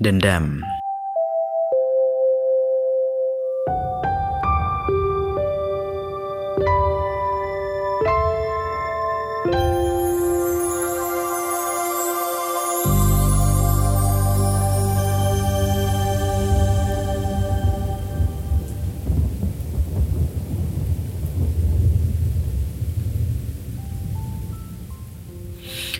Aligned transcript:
Dendam. 0.00 0.64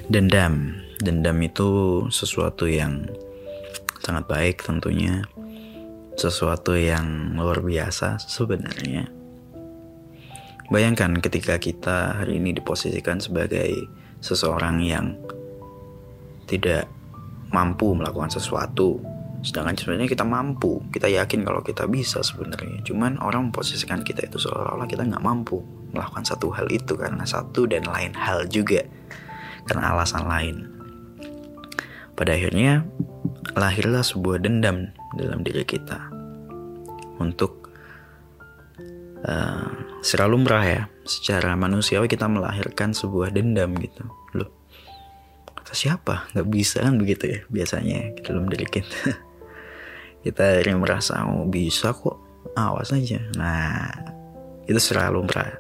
Dendam. 0.08 0.80
Dendam 1.04 1.36
itu 1.44 1.68
sesuatu 2.08 2.64
yang 2.64 3.04
sangat 4.10 4.26
baik 4.26 4.56
tentunya 4.66 5.22
Sesuatu 6.18 6.74
yang 6.74 7.38
luar 7.38 7.62
biasa 7.62 8.18
sebenarnya 8.18 9.06
Bayangkan 10.66 11.14
ketika 11.22 11.62
kita 11.62 12.18
hari 12.22 12.42
ini 12.42 12.54
diposisikan 12.54 13.22
sebagai 13.22 13.70
seseorang 14.18 14.82
yang 14.82 15.14
tidak 16.50 16.90
mampu 17.54 17.94
melakukan 17.94 18.34
sesuatu 18.34 18.98
Sedangkan 19.40 19.72
sebenarnya 19.72 20.04
kita 20.04 20.20
mampu, 20.20 20.84
kita 20.92 21.08
yakin 21.08 21.48
kalau 21.48 21.64
kita 21.64 21.88
bisa 21.88 22.20
sebenarnya. 22.20 22.84
Cuman 22.84 23.16
orang 23.24 23.48
memposisikan 23.48 24.04
kita 24.04 24.28
itu 24.28 24.36
seolah-olah 24.36 24.84
kita 24.84 25.00
nggak 25.08 25.24
mampu 25.24 25.64
melakukan 25.96 26.28
satu 26.28 26.52
hal 26.52 26.68
itu 26.68 26.92
karena 26.92 27.24
satu 27.24 27.64
dan 27.64 27.88
lain 27.88 28.12
hal 28.12 28.44
juga 28.52 28.84
karena 29.64 29.96
alasan 29.96 30.28
lain. 30.28 30.79
Pada 32.20 32.36
akhirnya 32.36 32.84
lahirlah 33.56 34.04
sebuah 34.04 34.44
dendam 34.44 34.92
dalam 35.16 35.40
diri 35.40 35.64
kita 35.64 35.96
untuk 37.16 37.72
uh, 39.24 39.72
secara 40.04 40.28
lumrah 40.28 40.60
ya, 40.60 40.82
secara 41.08 41.56
manusiawi 41.56 42.12
kita 42.12 42.28
melahirkan 42.28 42.92
sebuah 42.92 43.32
dendam 43.32 43.72
gitu. 43.80 44.04
Loh, 44.36 44.52
kata 45.56 45.72
siapa? 45.72 46.28
Gak 46.36 46.48
bisa 46.52 46.84
kan 46.84 47.00
begitu 47.00 47.24
ya 47.24 47.40
biasanya 47.48 48.12
dalam 48.20 48.44
diri 48.52 48.68
kita. 48.68 49.16
kita 50.28 50.60
akhirnya 50.60 50.76
merasa 50.76 51.24
oh 51.24 51.48
bisa 51.48 51.96
kok, 51.96 52.20
awas 52.52 52.92
aja. 52.92 53.16
Nah, 53.40 53.88
itu 54.68 54.76
secara 54.76 55.08
lumrah. 55.08 55.56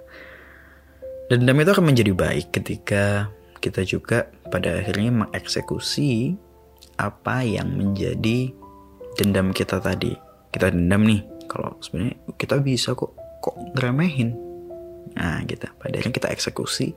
Dendam 1.32 1.56
itu 1.56 1.72
akan 1.72 1.88
menjadi 1.88 2.12
baik 2.12 2.52
ketika 2.52 3.32
kita 3.64 3.80
juga 3.86 4.28
pada 4.52 4.76
akhirnya 4.76 5.24
mengeksekusi 5.24 6.34
apa 7.00 7.40
yang 7.40 7.72
menjadi 7.72 8.52
dendam 9.16 9.56
kita 9.56 9.80
tadi. 9.80 10.12
Kita 10.52 10.68
dendam 10.68 11.08
nih, 11.08 11.24
kalau 11.48 11.80
sebenarnya 11.80 12.20
kita 12.36 12.60
bisa 12.60 12.92
kok 12.92 13.16
kok 13.40 13.56
ngeremehin. 13.74 14.36
Nah, 15.16 15.40
kita 15.48 15.72
pada 15.80 15.96
akhirnya 15.96 16.14
kita 16.14 16.28
eksekusi, 16.28 16.92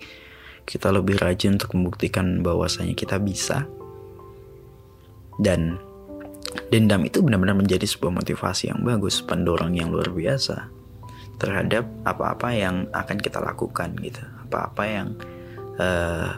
kita 0.68 0.92
lebih 0.92 1.16
rajin 1.18 1.56
untuk 1.56 1.72
membuktikan 1.80 2.44
bahwasanya 2.44 2.94
kita 2.94 3.18
bisa. 3.18 3.66
Dan 5.40 5.80
dendam 6.70 7.02
itu 7.08 7.24
benar-benar 7.26 7.58
menjadi 7.58 7.88
sebuah 7.88 8.22
motivasi 8.22 8.70
yang 8.70 8.84
bagus, 8.86 9.24
pendorong 9.24 9.74
yang 9.74 9.90
luar 9.90 10.12
biasa 10.14 10.70
terhadap 11.42 11.90
apa-apa 12.06 12.54
yang 12.54 12.86
akan 12.94 13.18
kita 13.18 13.42
lakukan 13.42 13.98
gitu, 13.98 14.22
apa-apa 14.46 14.84
yang 14.86 15.08
uh, 15.82 16.38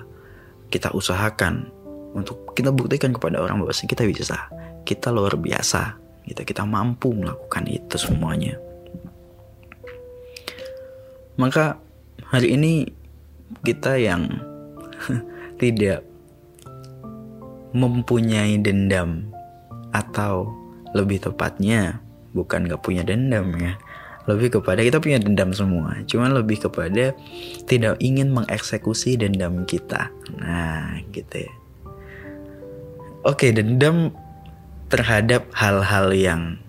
kita 0.72 0.96
usahakan 0.96 1.75
untuk 2.16 2.56
kita 2.56 2.72
buktikan 2.72 3.12
kepada 3.12 3.44
orang 3.44 3.60
bahwa 3.60 3.76
kita 3.76 4.08
bisa, 4.08 4.48
kita 4.88 5.12
luar 5.12 5.36
biasa, 5.36 6.00
kita 6.24 6.48
kita 6.48 6.64
mampu 6.64 7.12
melakukan 7.12 7.68
itu 7.68 8.00
semuanya. 8.00 8.56
Maka 11.36 11.76
hari 12.32 12.56
ini 12.56 12.88
kita 13.68 14.00
yang 14.00 14.32
tidak 15.62 16.08
mempunyai 17.76 18.56
dendam 18.64 19.28
atau 19.92 20.48
lebih 20.96 21.20
tepatnya 21.20 22.00
bukan 22.32 22.72
gak 22.72 22.84
punya 22.84 23.04
dendam 23.04 23.52
ya 23.60 23.76
lebih 24.26 24.58
kepada 24.58 24.82
kita 24.82 24.98
punya 25.04 25.20
dendam 25.20 25.52
semua 25.52 26.02
cuman 26.08 26.34
lebih 26.34 26.64
kepada 26.68 27.14
tidak 27.68 28.00
ingin 28.02 28.34
mengeksekusi 28.34 29.20
dendam 29.22 29.68
kita. 29.70 30.10
Nah 30.40 30.98
gitu 31.14 31.46
ya 31.46 31.54
oke 33.26 33.50
dendam 33.52 34.14
terhadap 34.88 35.50
hal-hal 35.58 36.14
yang 36.14 36.62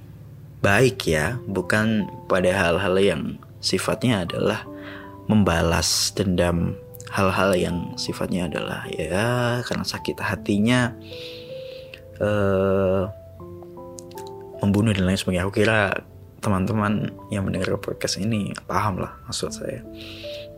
baik 0.64 1.04
ya 1.06 1.36
bukan 1.46 2.08
pada 2.26 2.50
hal-hal 2.50 2.96
yang 2.98 3.22
sifatnya 3.60 4.24
adalah 4.24 4.64
membalas 5.28 6.10
dendam 6.16 6.74
hal-hal 7.12 7.54
yang 7.54 7.76
sifatnya 7.94 8.50
adalah 8.50 8.88
ya 8.90 9.60
karena 9.62 9.84
sakit 9.86 10.18
hatinya 10.18 10.90
uh, 12.18 13.06
membunuh 14.64 14.90
dan 14.96 15.06
lain 15.06 15.20
sebagainya 15.20 15.44
aku 15.46 15.62
kira 15.62 16.02
teman-teman 16.40 17.10
yang 17.34 17.42
mendengar 17.42 17.74
podcast 17.80 18.22
ini 18.22 18.54
paham 18.70 19.02
lah 19.02 19.18
maksud 19.26 19.50
saya. 19.50 19.82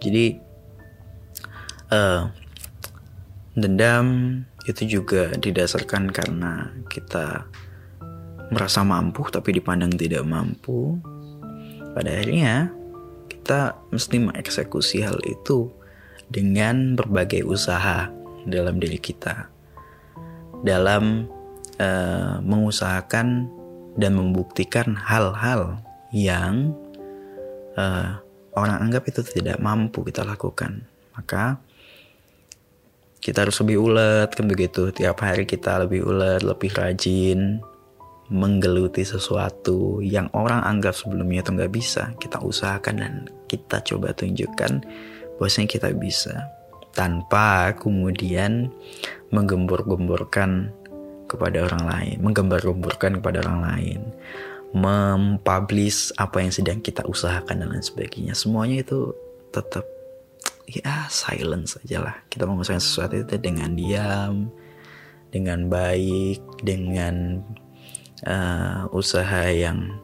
Jadi 0.04 0.36
uh, 1.88 2.28
dendam 3.56 4.06
itu 4.68 5.00
juga 5.00 5.32
didasarkan 5.32 6.12
karena 6.12 6.68
kita 6.92 7.48
merasa 8.52 8.84
mampu 8.84 9.24
tapi 9.32 9.56
dipandang 9.56 9.92
tidak 9.96 10.24
mampu. 10.28 11.00
Pada 11.96 12.12
akhirnya 12.12 12.68
kita 13.32 13.80
mesti 13.88 14.16
mengeksekusi 14.28 15.00
hal 15.00 15.16
itu 15.24 15.72
dengan 16.28 16.92
berbagai 17.00 17.48
usaha 17.48 18.12
dalam 18.44 18.76
diri 18.76 19.00
kita. 19.00 19.48
Dalam 20.60 21.24
uh, 21.80 22.44
mengusahakan 22.44 23.48
dan 23.96 24.12
membuktikan 24.14 24.92
hal-hal 24.94 25.80
yang 26.12 26.76
uh, 27.80 28.20
orang 28.52 28.78
anggap 28.84 29.08
itu 29.08 29.24
tidak 29.24 29.56
mampu 29.64 30.04
kita 30.04 30.28
lakukan. 30.28 30.84
Maka 31.16 31.56
kita 33.28 33.44
harus 33.44 33.60
lebih 33.60 33.76
ulet 33.92 34.32
kan 34.32 34.48
begitu. 34.48 34.88
Tiap 34.88 35.20
hari 35.20 35.44
kita 35.44 35.84
lebih 35.84 36.08
ulet, 36.08 36.40
lebih 36.40 36.72
rajin 36.72 37.60
menggeluti 38.32 39.04
sesuatu 39.04 40.00
yang 40.00 40.32
orang 40.32 40.64
anggap 40.64 40.96
sebelumnya 40.96 41.44
itu 41.44 41.52
nggak 41.52 41.72
bisa. 41.76 42.16
Kita 42.16 42.40
usahakan 42.40 42.96
dan 42.96 43.14
kita 43.44 43.84
coba 43.84 44.16
tunjukkan 44.16 44.80
bahwasanya 45.36 45.68
kita 45.68 45.92
bisa 45.92 46.48
tanpa 46.96 47.76
kemudian 47.76 48.72
menggembur-gemburkan 49.28 50.72
kepada 51.28 51.68
orang 51.68 51.84
lain, 51.84 52.16
menggambar-gambarkan 52.24 53.20
kepada 53.20 53.44
orang 53.44 53.60
lain, 53.60 54.00
mempublish 54.72 56.16
apa 56.16 56.40
yang 56.40 56.52
sedang 56.52 56.80
kita 56.80 57.04
usahakan 57.04 57.60
dan 57.60 57.68
lain 57.76 57.84
sebagainya. 57.84 58.32
Semuanya 58.32 58.80
itu 58.80 59.12
tetap 59.52 59.84
ya 60.68 61.08
silence 61.08 61.80
aja 61.80 62.04
lah. 62.04 62.16
Kita 62.28 62.44
mengusahakan 62.44 62.84
sesuatu 62.84 63.16
itu 63.16 63.40
dengan 63.40 63.72
diam, 63.72 64.52
dengan 65.32 65.68
baik, 65.72 66.40
dengan 66.60 67.40
uh, 68.28 68.88
usaha 68.92 69.48
yang 69.48 69.96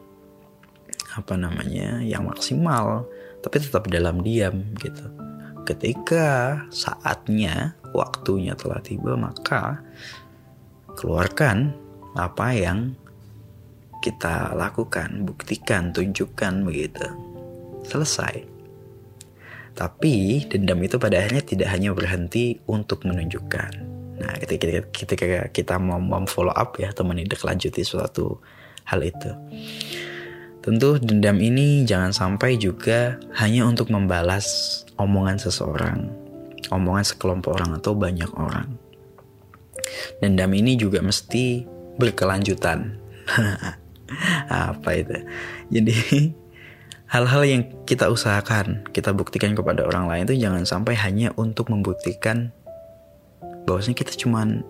apa 1.15 1.33
namanya, 1.39 2.03
yang 2.03 2.27
maksimal, 2.27 3.07
tapi 3.39 3.61
tetap 3.61 3.87
dalam 3.87 4.19
diam 4.25 4.65
gitu. 4.81 5.05
Ketika 5.65 6.61
saatnya, 6.69 7.73
waktunya 7.95 8.53
telah 8.53 8.81
tiba, 8.85 9.17
maka 9.17 9.81
keluarkan 10.93 11.73
apa 12.13 12.47
yang 12.53 12.93
kita 14.05 14.53
lakukan, 14.53 15.25
buktikan, 15.25 15.89
tunjukkan 15.89 16.61
begitu. 16.61 17.07
Selesai. 17.89 18.54
Tapi 19.75 20.47
dendam 20.47 20.79
itu 20.81 20.95
pada 20.95 21.19
akhirnya 21.19 21.43
tidak 21.43 21.69
hanya 21.75 21.91
berhenti 21.91 22.63
untuk 22.65 23.03
menunjukkan. 23.03 23.71
Nah, 24.15 24.33
ketika, 24.39 24.87
ketika 24.95 25.51
kita 25.51 25.75
mau 25.75 25.99
follow 26.31 26.55
up 26.55 26.79
ya 26.79 26.95
atau 26.95 27.03
menindaklanjuti 27.03 27.83
suatu 27.83 28.39
hal 28.87 29.03
itu. 29.03 29.31
Tentu 30.63 30.97
dendam 30.97 31.37
ini 31.43 31.83
jangan 31.83 32.15
sampai 32.15 32.57
juga 32.57 33.19
hanya 33.37 33.67
untuk 33.67 33.91
membalas 33.91 34.81
omongan 34.97 35.37
seseorang, 35.37 36.09
omongan 36.71 37.05
sekelompok 37.05 37.59
orang 37.59 37.77
atau 37.77 37.93
banyak 37.93 38.31
orang 38.33 38.85
dendam 40.19 40.51
ini 40.53 40.75
juga 40.79 41.01
mesti 41.01 41.65
berkelanjutan. 41.97 42.97
Apa 44.49 44.89
itu? 44.95 45.17
Jadi 45.73 45.97
hal-hal 47.09 47.43
yang 47.45 47.61
kita 47.85 48.09
usahakan, 48.09 48.85
kita 48.89 49.13
buktikan 49.13 49.53
kepada 49.53 49.85
orang 49.85 50.09
lain 50.09 50.23
itu 50.29 50.37
jangan 50.41 50.63
sampai 50.65 50.97
hanya 50.97 51.29
untuk 51.37 51.69
membuktikan 51.69 52.49
bahwasanya 53.65 53.97
kita 53.97 54.13
cuman 54.17 54.61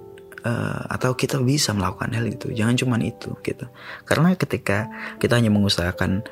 uh, 0.44 0.84
atau 0.92 1.16
kita 1.16 1.40
bisa 1.42 1.72
melakukan 1.72 2.12
hal 2.16 2.26
itu. 2.28 2.52
Jangan 2.52 2.76
cuman 2.76 3.02
itu 3.04 3.36
gitu. 3.44 3.66
Karena 4.04 4.36
ketika 4.36 4.88
kita 5.20 5.40
hanya 5.40 5.52
mengusahakan 5.52 6.24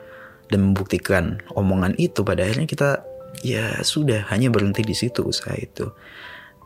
dan 0.52 0.60
membuktikan 0.60 1.40
omongan 1.56 1.96
itu 1.96 2.22
pada 2.22 2.44
akhirnya 2.44 2.68
kita 2.68 2.90
ya 3.42 3.82
sudah 3.82 4.28
hanya 4.30 4.52
berhenti 4.52 4.84
di 4.84 4.96
situ 4.96 5.24
usaha 5.24 5.56
itu. 5.56 5.92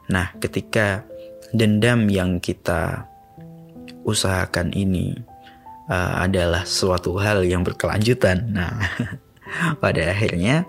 Nah 0.09 0.33
ketika 0.41 1.05
dendam 1.53 2.11
yang 2.11 2.43
kita 2.43 3.07
usahakan 4.07 4.71
ini 4.71 5.15
uh, 5.91 6.23
adalah 6.23 6.63
suatu 6.63 7.19
hal 7.19 7.43
yang 7.43 7.63
berkelanjutan 7.63 8.51
nah 8.55 8.75
pada 9.83 10.11
akhirnya 10.11 10.65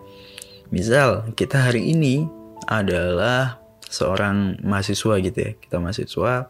misal 0.69 1.33
kita 1.33 1.71
hari 1.71 1.93
ini 1.93 2.29
adalah 2.69 3.61
seorang 3.89 4.61
mahasiswa 4.61 5.17
gitu 5.25 5.39
ya 5.39 5.53
kita 5.57 5.77
mahasiswa 5.81 6.49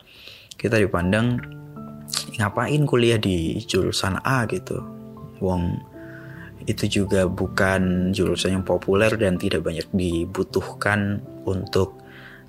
kita 0.58 0.76
dipandang 0.82 1.38
ngapain 2.38 2.82
kuliah 2.88 3.20
di 3.20 3.62
jurusan 3.62 4.18
A 4.26 4.42
gitu 4.50 4.82
wong 5.38 5.78
itu 6.66 7.00
juga 7.00 7.24
bukan 7.30 8.12
jurusan 8.12 8.60
yang 8.60 8.66
populer 8.66 9.14
dan 9.16 9.40
tidak 9.40 9.64
banyak 9.64 9.88
dibutuhkan 9.94 11.22
untuk 11.48 11.96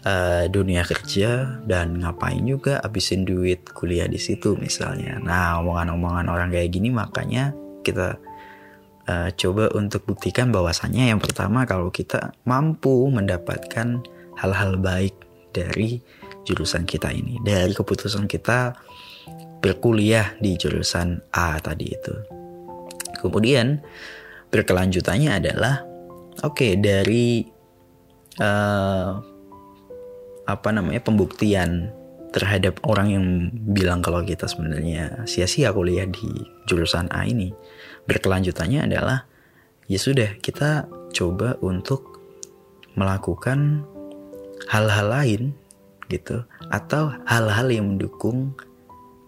uh, 0.04 0.44
dunia 0.52 0.84
kerja 0.84 1.62
dan 1.64 2.04
ngapain 2.04 2.44
juga 2.44 2.84
habisin 2.84 3.24
duit 3.24 3.64
kuliah 3.72 4.12
di 4.12 4.20
situ 4.20 4.60
misalnya. 4.60 5.24
Nah, 5.24 5.64
omongan-omongan 5.64 6.28
orang 6.28 6.50
kayak 6.52 6.68
gini 6.68 6.92
makanya 6.92 7.56
kita 7.86 8.20
uh, 9.10 9.30
coba 9.34 9.74
untuk 9.74 10.06
buktikan 10.06 10.54
bahwasannya 10.54 11.10
yang 11.10 11.18
pertama 11.18 11.66
kalau 11.66 11.90
kita 11.90 12.38
mampu 12.46 13.10
mendapatkan 13.10 14.06
hal-hal 14.38 14.78
baik 14.78 15.18
dari 15.50 16.00
jurusan 16.46 16.86
kita 16.86 17.10
ini, 17.10 17.42
dari 17.42 17.74
keputusan 17.74 18.30
kita 18.30 18.78
berkuliah 19.60 20.38
di 20.40 20.56
jurusan 20.56 21.20
A 21.36 21.58
tadi 21.60 21.88
itu. 21.90 22.16
Kemudian 23.20 23.82
berkelanjutannya 24.54 25.44
adalah 25.44 25.84
oke 26.46 26.56
okay, 26.56 26.80
dari 26.80 27.44
uh, 28.40 29.12
apa 30.48 30.70
namanya 30.72 31.04
pembuktian 31.04 31.92
terhadap 32.30 32.80
orang 32.86 33.08
yang 33.10 33.26
bilang 33.74 34.06
kalau 34.06 34.22
kita 34.22 34.46
sebenarnya 34.46 35.26
sia-sia 35.26 35.74
kuliah 35.74 36.06
di 36.08 36.30
jurusan 36.70 37.10
A 37.12 37.26
ini. 37.26 37.52
Berkelanjutannya 38.10 38.90
adalah 38.90 39.30
ya 39.86 40.02
sudah 40.02 40.42
kita 40.42 40.90
coba 41.14 41.62
untuk 41.62 42.18
melakukan 42.98 43.86
hal-hal 44.66 45.08
lain 45.14 45.42
gitu 46.10 46.42
atau 46.74 47.14
hal-hal 47.30 47.70
yang 47.70 47.96
mendukung 47.96 48.58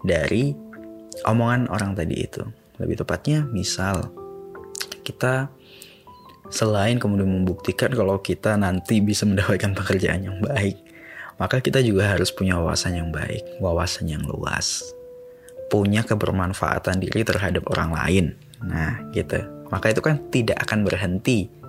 dari 0.02 0.58
omongan 1.22 1.70
orang 1.70 1.94
tadi 1.94 2.26
itu. 2.26 2.42
Lebih 2.82 3.06
tepatnya 3.06 3.46
misal 3.46 4.10
kita 5.06 5.50
selain 6.50 6.98
kemudian 6.98 7.30
membuktikan 7.30 7.94
kalau 7.94 8.18
kita 8.18 8.58
nanti 8.58 8.98
bisa 8.98 9.22
mendapatkan 9.24 9.72
pekerjaan 9.78 10.26
yang 10.26 10.38
baik, 10.42 10.78
maka 11.38 11.62
kita 11.62 11.80
juga 11.80 12.12
harus 12.12 12.34
punya 12.34 12.58
wawasan 12.58 12.98
yang 12.98 13.08
baik, 13.14 13.62
wawasan 13.62 14.10
yang 14.10 14.22
luas. 14.26 14.82
Punya 15.72 16.04
kebermanfaatan 16.04 17.00
diri 17.00 17.24
terhadap 17.24 17.64
orang 17.72 17.90
lain. 17.96 18.26
Nah, 18.66 19.02
gitu. 19.10 19.40
Maka 19.72 19.90
itu 19.90 20.04
kan 20.04 20.20
tidak 20.28 20.60
akan 20.62 20.84
berhenti 20.84 21.62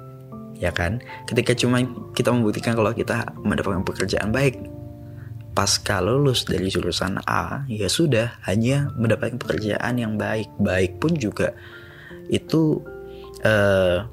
ya 0.63 0.71
kan? 0.71 1.01
Ketika 1.27 1.51
cuma 1.57 1.83
kita 2.13 2.31
membuktikan 2.31 2.77
kalau 2.77 2.95
kita 2.95 3.35
mendapatkan 3.41 3.83
pekerjaan 3.83 4.31
baik, 4.31 4.63
pasca 5.53 5.99
lulus 5.99 6.47
dari 6.47 6.71
jurusan 6.71 7.19
A, 7.27 7.67
ya 7.69 7.91
sudah 7.91 8.39
hanya 8.47 8.89
mendapatkan 8.95 9.35
pekerjaan 9.35 9.99
yang 9.99 10.15
baik. 10.15 10.47
Baik 10.61 11.03
pun 11.03 11.19
juga 11.19 11.51
itu 12.31 12.81
uh, 13.43 14.07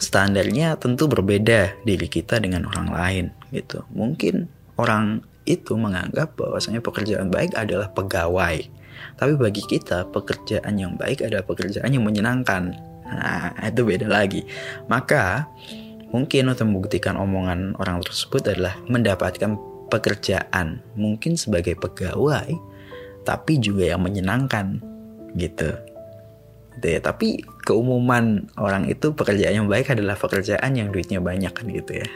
standarnya 0.00 0.80
tentu 0.80 1.06
berbeda 1.06 1.84
diri 1.84 2.08
kita 2.08 2.40
dengan 2.40 2.64
orang 2.66 2.88
lain 2.88 3.24
gitu. 3.52 3.84
Mungkin 3.92 4.48
orang 4.80 5.20
itu 5.44 5.76
menganggap 5.76 6.38
bahwasanya 6.38 6.80
pekerjaan 6.80 7.28
baik 7.28 7.52
adalah 7.58 7.92
pegawai. 7.92 8.79
Tapi 9.16 9.36
bagi 9.36 9.62
kita 9.64 10.08
pekerjaan 10.10 10.76
yang 10.76 10.96
baik 10.96 11.24
adalah 11.24 11.44
pekerjaan 11.46 11.90
yang 11.90 12.04
menyenangkan. 12.04 12.74
Nah, 13.10 13.58
itu 13.66 13.82
beda 13.82 14.06
lagi. 14.06 14.46
Maka 14.86 15.50
Mungkin 16.10 16.50
untuk 16.50 16.66
membuktikan 16.66 17.14
omongan 17.14 17.78
orang 17.78 18.02
tersebut 18.02 18.42
adalah 18.50 18.74
mendapatkan 18.90 19.54
pekerjaan, 19.86 20.82
mungkin 20.98 21.38
sebagai 21.38 21.78
pegawai, 21.78 22.50
tapi 23.22 23.62
juga 23.62 23.94
yang 23.94 24.02
menyenangkan 24.02 24.82
gitu. 25.38 25.70
Gitu 26.78 26.86
ya. 26.86 26.98
Tapi 26.98 27.46
keumuman 27.62 28.50
orang 28.58 28.90
itu 28.90 29.14
pekerjaan 29.14 29.62
yang 29.62 29.68
baik 29.70 29.94
adalah 29.94 30.18
pekerjaan 30.18 30.74
yang 30.74 30.90
duitnya 30.90 31.22
banyak 31.22 31.54
kan 31.54 31.66
gitu 31.70 32.02
ya. 32.02 32.06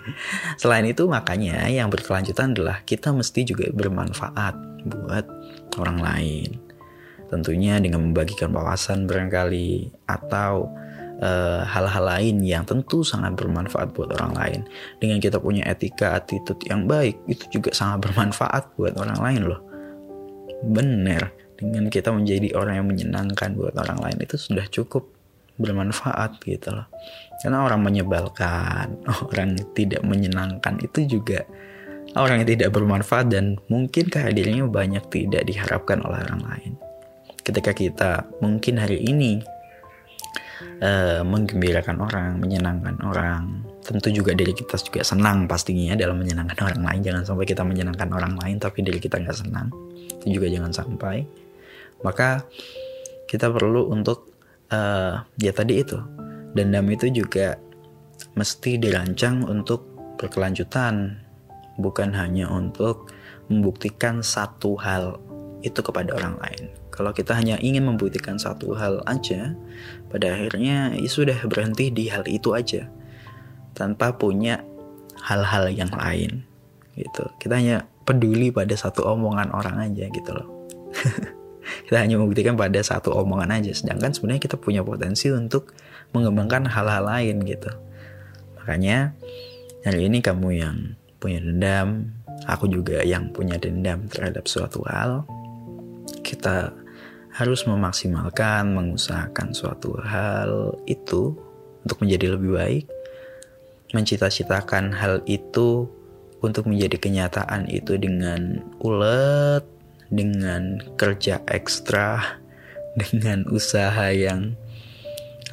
Selain 0.60 0.88
itu 0.88 1.04
makanya 1.04 1.68
yang 1.68 1.92
berkelanjutan 1.92 2.56
adalah 2.56 2.80
kita 2.88 3.12
mesti 3.12 3.44
juga 3.44 3.68
bermanfaat 3.68 4.77
buat 4.86 5.26
orang 5.80 5.98
lain. 5.98 6.50
Tentunya 7.28 7.76
dengan 7.82 8.08
membagikan 8.08 8.54
wawasan 8.54 9.04
barangkali 9.04 9.92
atau 10.08 10.70
Eh, 11.18 11.62
hal-hal 11.66 12.06
uh, 12.06 12.10
lain 12.14 12.46
yang 12.46 12.62
tentu 12.62 13.02
sangat 13.02 13.34
bermanfaat 13.34 13.90
buat 13.90 14.14
orang 14.14 14.38
lain. 14.38 14.60
Dengan 15.02 15.18
kita 15.18 15.42
punya 15.42 15.66
etika, 15.66 16.14
attitude 16.14 16.62
yang 16.70 16.86
baik, 16.86 17.18
itu 17.26 17.58
juga 17.58 17.74
sangat 17.74 18.06
bermanfaat 18.06 18.78
buat 18.78 18.94
orang 18.94 19.18
lain 19.18 19.42
loh. 19.50 19.58
Bener, 20.62 21.34
dengan 21.58 21.90
kita 21.90 22.14
menjadi 22.14 22.54
orang 22.54 22.78
yang 22.78 22.86
menyenangkan 22.86 23.50
buat 23.58 23.74
orang 23.74 23.98
lain 23.98 24.18
itu 24.22 24.38
sudah 24.38 24.62
cukup 24.70 25.10
bermanfaat 25.58 26.38
gitu 26.46 26.70
loh. 26.70 26.86
Karena 27.42 27.66
orang 27.66 27.82
menyebalkan, 27.82 29.02
orang 29.34 29.58
tidak 29.74 30.06
menyenangkan 30.06 30.78
itu 30.78 31.18
juga 31.18 31.42
orang 32.16 32.44
yang 32.44 32.48
tidak 32.56 32.70
bermanfaat 32.72 33.28
dan 33.28 33.60
mungkin 33.68 34.08
kehadirannya 34.08 34.64
banyak 34.70 35.04
tidak 35.12 35.42
diharapkan 35.44 36.00
oleh 36.06 36.22
orang 36.24 36.42
lain. 36.46 36.72
Ketika 37.44 37.72
kita 37.72 38.10
mungkin 38.40 38.80
hari 38.80 39.00
ini 39.04 39.40
uh, 40.82 41.22
menggembirakan 41.24 41.96
orang, 42.00 42.38
menyenangkan 42.38 42.96
orang. 43.04 43.64
Tentu 43.84 44.12
juga 44.12 44.36
diri 44.36 44.52
kita 44.52 44.76
juga 44.76 45.00
senang 45.00 45.48
pastinya 45.48 45.96
dalam 45.96 46.20
menyenangkan 46.20 46.58
orang 46.60 46.82
lain. 46.84 47.00
Jangan 47.00 47.22
sampai 47.24 47.46
kita 47.48 47.64
menyenangkan 47.64 48.08
orang 48.12 48.36
lain 48.36 48.56
tapi 48.60 48.84
diri 48.84 49.00
kita 49.00 49.16
nggak 49.16 49.36
senang. 49.36 49.72
Itu 50.20 50.40
juga 50.40 50.46
jangan 50.52 50.72
sampai. 50.72 51.24
Maka 52.04 52.44
kita 53.24 53.48
perlu 53.48 53.88
untuk 53.88 54.28
uh, 54.70 55.24
ya 55.40 55.52
tadi 55.56 55.80
itu 55.80 55.98
dendam 56.52 56.84
itu 56.92 57.08
juga 57.12 57.56
mesti 58.36 58.76
dirancang 58.76 59.44
untuk 59.48 59.84
berkelanjutan 60.20 61.27
bukan 61.78 62.12
hanya 62.12 62.50
untuk 62.50 63.14
membuktikan 63.48 64.20
satu 64.20 64.76
hal 64.76 65.22
itu 65.64 65.80
kepada 65.80 66.14
orang 66.14 66.36
lain 66.38 66.74
kalau 66.98 67.14
kita 67.14 67.30
hanya 67.38 67.54
ingin 67.62 67.86
membuktikan 67.86 68.42
satu 68.42 68.74
hal 68.74 69.06
aja, 69.06 69.54
pada 70.10 70.34
akhirnya 70.34 70.98
ya 70.98 71.06
sudah 71.06 71.38
berhenti 71.46 71.94
di 71.94 72.10
hal 72.10 72.26
itu 72.26 72.58
aja. 72.58 72.90
Tanpa 73.70 74.18
punya 74.18 74.66
hal-hal 75.22 75.70
yang 75.70 75.94
lain. 75.94 76.42
Gitu. 76.98 77.22
Kita 77.38 77.54
hanya 77.54 77.86
peduli 78.02 78.50
pada 78.50 78.74
satu 78.74 79.06
omongan 79.14 79.54
orang 79.54 79.78
aja 79.78 80.10
gitu 80.10 80.30
loh. 80.34 80.66
kita 81.86 82.02
hanya 82.02 82.18
membuktikan 82.18 82.58
pada 82.58 82.82
satu 82.82 83.14
omongan 83.14 83.60
aja 83.60 83.76
sedangkan 83.76 84.16
sebenarnya 84.16 84.40
kita 84.40 84.56
punya 84.56 84.80
potensi 84.80 85.28
untuk 85.28 85.76
mengembangkan 86.16 86.64
hal-hal 86.64 87.04
lain 87.04 87.44
gitu 87.44 87.68
makanya 88.56 89.12
hari 89.84 90.08
ini 90.08 90.24
kamu 90.24 90.48
yang 90.64 90.76
punya 91.18 91.42
dendam 91.42 92.14
aku 92.46 92.70
juga 92.70 93.02
yang 93.02 93.30
punya 93.34 93.58
dendam 93.58 94.06
terhadap 94.06 94.46
suatu 94.46 94.82
hal 94.86 95.26
kita 96.22 96.72
harus 97.38 97.62
memaksimalkan, 97.70 98.74
mengusahakan 98.74 99.54
suatu 99.54 99.94
hal 100.02 100.74
itu 100.90 101.38
untuk 101.86 102.02
menjadi 102.02 102.34
lebih 102.34 102.50
baik, 102.58 102.84
mencita-citakan 103.94 104.90
hal 104.90 105.22
itu 105.30 105.86
untuk 106.42 106.66
menjadi 106.66 106.98
kenyataan 106.98 107.70
itu 107.70 107.94
dengan 107.94 108.58
ulet, 108.82 109.62
dengan 110.10 110.82
kerja 110.98 111.38
ekstra, 111.46 112.42
dengan 112.98 113.46
usaha 113.54 114.10
yang 114.10 114.58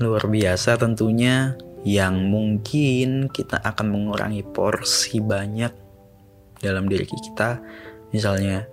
luar 0.01 0.25
biasa 0.25 0.81
tentunya 0.81 1.53
yang 1.85 2.17
mungkin 2.33 3.29
kita 3.29 3.61
akan 3.61 3.93
mengurangi 3.93 4.41
porsi 4.41 5.21
banyak 5.21 5.69
dalam 6.57 6.89
diri 6.89 7.05
kita. 7.05 7.61
Misalnya 8.09 8.65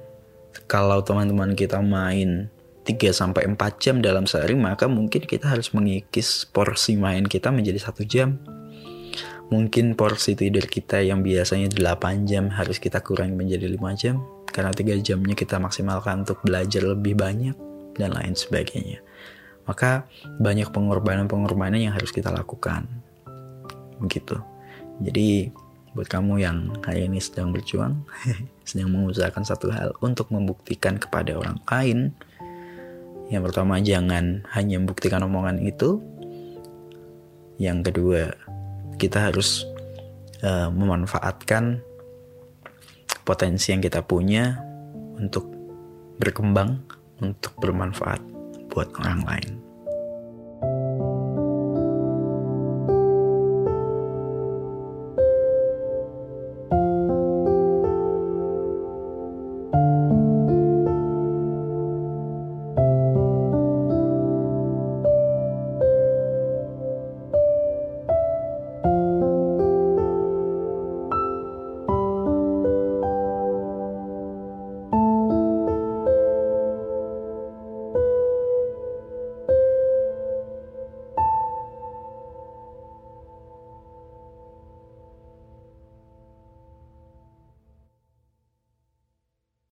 kalau 0.65 1.05
teman-teman 1.05 1.53
kita 1.53 1.85
main 1.85 2.49
3 2.89 3.13
sampai 3.13 3.47
4 3.47 3.79
jam 3.79 4.01
dalam 4.01 4.25
sehari 4.25 4.57
maka 4.57 4.89
mungkin 4.89 5.29
kita 5.29 5.53
harus 5.53 5.71
mengikis 5.77 6.49
porsi 6.49 6.97
main 6.97 7.29
kita 7.29 7.53
menjadi 7.53 7.79
satu 7.85 8.03
jam. 8.09 8.41
Mungkin 9.53 9.93
porsi 9.93 10.33
tidur 10.33 10.65
kita 10.65 11.05
yang 11.05 11.21
biasanya 11.21 11.69
8 11.69 12.25
jam 12.25 12.49
harus 12.49 12.81
kita 12.81 13.05
kurangi 13.05 13.37
menjadi 13.37 13.69
5 13.69 14.01
jam 14.01 14.25
karena 14.49 14.73
tiga 14.73 14.97
jamnya 14.97 15.37
kita 15.37 15.61
maksimalkan 15.61 16.25
untuk 16.25 16.41
belajar 16.41 16.85
lebih 16.85 17.17
banyak 17.17 17.57
dan 17.93 18.17
lain 18.17 18.33
sebagainya 18.33 19.05
maka 19.65 20.11
banyak 20.43 20.69
pengorbanan-pengorbanan 20.75 21.79
yang 21.79 21.95
harus 21.95 22.11
kita 22.11 22.29
lakukan 22.29 22.87
begitu 24.03 24.37
jadi 25.01 25.55
buat 25.93 26.09
kamu 26.09 26.41
yang 26.41 26.73
hari 26.83 27.07
ini 27.07 27.21
sedang 27.21 27.55
berjuang 27.55 28.03
sedang 28.69 28.91
mengusahakan 28.91 29.45
satu 29.45 29.71
hal 29.71 29.95
untuk 30.03 30.29
membuktikan 30.35 30.99
kepada 30.99 31.37
orang 31.39 31.63
lain 31.71 32.11
yang 33.31 33.41
pertama 33.47 33.81
jangan 33.81 34.45
hanya 34.53 34.77
membuktikan 34.83 35.25
omongan 35.25 35.63
itu 35.63 36.03
yang 37.57 37.81
kedua 37.81 38.35
kita 39.01 39.31
harus 39.31 39.65
uh, 40.43 40.69
memanfaatkan 40.69 41.81
potensi 43.23 43.71
yang 43.71 43.83
kita 43.83 44.03
punya 44.03 44.59
untuk 45.17 45.47
berkembang, 46.19 46.83
untuk 47.23 47.55
bermanfaat 47.63 48.21
buat 48.71 48.91
orang 48.99 49.23
lain. 49.27 49.72